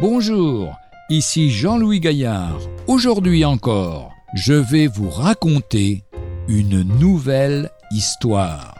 Bonjour, 0.00 0.78
ici 1.10 1.50
Jean-Louis 1.50 2.00
Gaillard. 2.00 2.58
Aujourd'hui 2.86 3.44
encore, 3.44 4.14
je 4.34 4.54
vais 4.54 4.86
vous 4.86 5.10
raconter 5.10 6.04
une 6.48 6.80
nouvelle 6.98 7.70
histoire. 7.90 8.74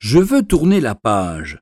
Je 0.00 0.18
veux 0.18 0.42
tourner 0.42 0.80
la 0.80 0.96
page. 0.96 1.60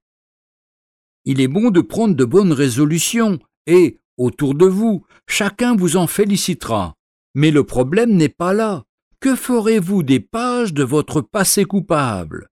Il 1.27 1.43
est 1.43 1.49
bon 1.49 1.71
de 1.71 1.83
prendre 1.83 2.15
de 2.15 2.25
bonnes 2.25 2.55
résolutions 2.55 3.39
et, 3.67 3.99
autour 4.17 4.55
de 4.55 4.65
vous, 4.65 5.05
chacun 5.27 5.77
vous 5.77 5.99
en 5.99 6.07
félicitera. 6.07 6.95
Mais 7.35 7.51
le 7.51 7.65
problème 7.65 8.15
n'est 8.15 8.31
pas 8.31 8.55
là. 8.55 8.85
Que 9.21 9.37
ferez-vous 9.37 10.03
des 10.03 10.21
pages 10.21 10.73
de 10.73 10.85
votre 10.85 11.21
passé 11.21 11.67
coupable? 11.67 12.49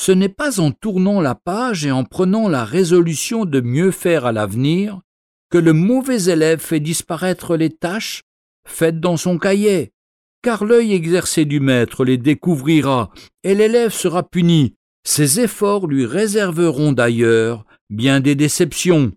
Ce 0.00 0.12
n'est 0.12 0.30
pas 0.30 0.60
en 0.60 0.70
tournant 0.70 1.20
la 1.20 1.34
page 1.34 1.84
et 1.84 1.90
en 1.90 2.04
prenant 2.04 2.48
la 2.48 2.64
résolution 2.64 3.44
de 3.44 3.60
mieux 3.60 3.90
faire 3.90 4.24
à 4.24 4.32
l'avenir 4.32 5.02
que 5.50 5.58
le 5.58 5.74
mauvais 5.74 6.24
élève 6.24 6.58
fait 6.58 6.80
disparaître 6.80 7.54
les 7.54 7.68
tâches 7.68 8.22
faites 8.66 8.98
dans 8.98 9.18
son 9.18 9.36
cahier, 9.36 9.92
car 10.40 10.64
l'œil 10.64 10.94
exercé 10.94 11.44
du 11.44 11.60
maître 11.60 12.06
les 12.06 12.16
découvrira, 12.16 13.10
et 13.42 13.54
l'élève 13.54 13.92
sera 13.92 14.22
puni. 14.22 14.74
Ses 15.04 15.40
efforts 15.40 15.86
lui 15.86 16.06
réserveront 16.06 16.92
d'ailleurs 16.92 17.66
bien 17.90 18.20
des 18.20 18.34
déceptions. 18.34 19.12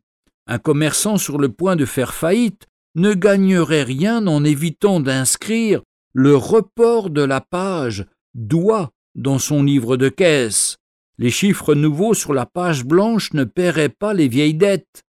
Un 0.47 0.57
commerçant 0.59 1.15
sur 1.15 1.37
le 1.37 1.47
point 1.47 1.77
de 1.77 1.85
faire 1.85 2.13
faillite 2.13 2.67
ne 2.95 3.13
gagnerait 3.13 3.83
rien 3.83 4.27
en 4.27 4.43
évitant 4.43 4.99
d'inscrire 4.99 5.81
le 6.11 6.35
report 6.35 7.09
de 7.09 7.21
la 7.21 7.39
page 7.39 8.05
doit 8.33 8.91
dans 9.15 9.39
son 9.39 9.63
livre 9.63 9.97
de 9.97 10.09
caisse. 10.09 10.77
Les 11.17 11.29
chiffres 11.29 11.75
nouveaux 11.75 12.13
sur 12.13 12.33
la 12.33 12.45
page 12.45 12.85
blanche 12.85 13.33
ne 13.33 13.43
paieraient 13.43 13.89
pas 13.89 14.13
les 14.13 14.27
vieilles 14.27 14.55
dettes. 14.55 15.03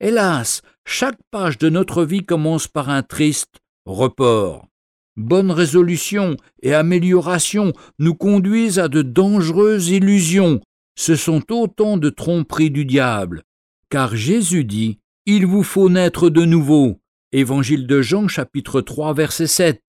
Hélas, 0.00 0.62
chaque 0.84 1.18
page 1.30 1.58
de 1.58 1.68
notre 1.68 2.04
vie 2.04 2.24
commence 2.24 2.66
par 2.66 2.90
un 2.90 3.02
triste 3.02 3.60
report. 3.86 4.66
Bonnes 5.16 5.52
résolutions 5.52 6.36
et 6.62 6.74
améliorations 6.74 7.72
nous 8.00 8.14
conduisent 8.14 8.80
à 8.80 8.88
de 8.88 9.02
dangereuses 9.02 9.90
illusions. 9.90 10.60
Ce 10.96 11.14
sont 11.14 11.52
autant 11.52 11.96
de 11.96 12.10
tromperies 12.10 12.70
du 12.70 12.84
diable. 12.84 13.44
Car 13.90 14.16
Jésus 14.16 14.64
dit 14.64 14.98
Il 15.24 15.46
vous 15.46 15.62
faut 15.62 15.88
naître 15.88 16.30
de 16.30 16.44
nouveau. 16.44 16.98
Évangile 17.30 17.86
de 17.86 18.02
Jean, 18.02 18.26
chapitre 18.26 18.80
3, 18.80 19.14
verset 19.14 19.46
7. 19.46 19.80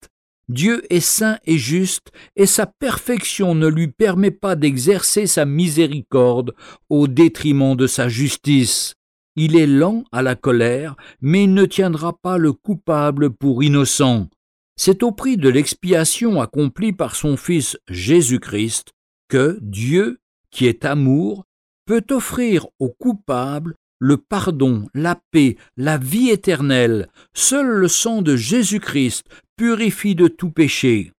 Dieu 0.48 0.82
est 0.90 1.00
saint 1.00 1.38
et 1.44 1.58
juste, 1.58 2.12
et 2.36 2.46
sa 2.46 2.66
perfection 2.66 3.54
ne 3.54 3.66
lui 3.66 3.88
permet 3.88 4.30
pas 4.30 4.54
d'exercer 4.54 5.26
sa 5.26 5.44
miséricorde 5.44 6.54
au 6.88 7.08
détriment 7.08 7.74
de 7.74 7.86
sa 7.86 8.08
justice. 8.08 8.94
Il 9.34 9.56
est 9.56 9.66
lent 9.66 10.04
à 10.12 10.22
la 10.22 10.36
colère, 10.36 10.96
mais 11.20 11.44
il 11.44 11.54
ne 11.54 11.66
tiendra 11.66 12.16
pas 12.16 12.38
le 12.38 12.52
coupable 12.52 13.30
pour 13.30 13.62
innocent. 13.62 14.28
C'est 14.76 15.02
au 15.02 15.10
prix 15.10 15.36
de 15.36 15.48
l'expiation 15.48 16.40
accomplie 16.40 16.92
par 16.92 17.16
son 17.16 17.36
Fils 17.36 17.78
Jésus-Christ 17.88 18.92
que 19.28 19.58
Dieu, 19.60 20.18
qui 20.50 20.66
est 20.66 20.84
amour, 20.84 21.44
peut 21.86 22.04
offrir 22.10 22.66
au 22.78 22.88
coupable 22.88 23.74
le 23.98 24.18
pardon, 24.18 24.88
la 24.94 25.18
paix, 25.30 25.56
la 25.76 25.96
vie 25.96 26.28
éternelle. 26.28 27.08
Seul 27.34 27.66
le 27.66 27.88
sang 27.88 28.22
de 28.22 28.36
Jésus-Christ 28.36 29.24
purifie 29.56 30.14
de 30.14 30.28
tout 30.28 30.50
péché. 30.50 31.12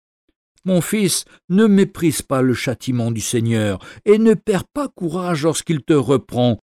Mon 0.65 0.81
fils, 0.81 1.25
ne 1.49 1.65
méprise 1.65 2.21
pas 2.21 2.41
le 2.41 2.53
châtiment 2.53 3.11
du 3.11 3.21
Seigneur, 3.21 3.79
et 4.05 4.17
ne 4.17 4.33
perds 4.33 4.67
pas 4.67 4.89
courage 4.89 5.43
lorsqu'il 5.43 5.81
te 5.81 5.93
reprend, 5.93 6.59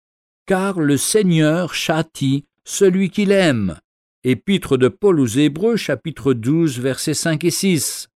car 0.46 0.78
le 0.78 0.96
Seigneur 0.96 1.74
châtie 1.74 2.44
celui 2.64 3.10
qu'il 3.10 3.32
aime. 3.32 3.78
Épître 4.24 4.78
de 4.78 4.88
Paul 4.88 5.20
aux 5.20 5.26
Hébreux, 5.26 5.76
chapitre 5.76 6.32
12, 6.32 6.80
versets 6.80 7.14
5 7.14 7.44
et 7.44 7.50
6. 7.50 8.08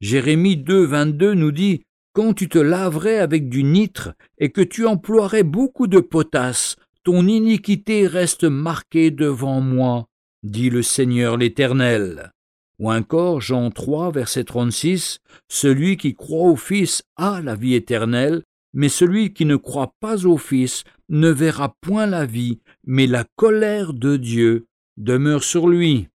Jérémie 0.00 0.56
2, 0.56 0.84
22 0.84 1.34
nous 1.34 1.52
dit 1.52 1.82
Quand 2.12 2.32
tu 2.32 2.48
te 2.48 2.58
laverais 2.58 3.18
avec 3.18 3.48
du 3.48 3.64
nitre 3.64 4.12
et 4.38 4.50
que 4.50 4.62
tu 4.62 4.86
emploierais 4.86 5.42
beaucoup 5.42 5.86
de 5.86 6.00
potasse, 6.00 6.76
ton 7.04 7.26
iniquité 7.26 8.06
reste 8.06 8.44
marquée 8.44 9.10
devant 9.10 9.60
moi, 9.60 10.06
dit 10.42 10.70
le 10.70 10.82
Seigneur 10.82 11.36
l'Éternel. 11.36 12.32
Ou 12.78 12.92
encore 12.92 13.40
Jean 13.40 13.70
3, 13.70 14.12
verset 14.12 14.44
36, 14.44 15.18
Celui 15.48 15.96
qui 15.96 16.14
croit 16.14 16.48
au 16.48 16.56
Fils 16.56 17.02
a 17.16 17.40
la 17.42 17.56
vie 17.56 17.74
éternelle, 17.74 18.42
mais 18.72 18.88
celui 18.88 19.32
qui 19.32 19.44
ne 19.44 19.56
croit 19.56 19.92
pas 20.00 20.26
au 20.26 20.36
Fils 20.36 20.84
ne 21.08 21.28
verra 21.28 21.74
point 21.80 22.06
la 22.06 22.26
vie, 22.26 22.60
mais 22.86 23.06
la 23.06 23.24
colère 23.36 23.94
de 23.94 24.16
Dieu 24.16 24.66
demeure 24.96 25.42
sur 25.42 25.68
lui. 25.68 26.08